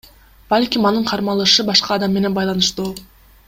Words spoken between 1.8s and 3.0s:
адам менен байланыштуу.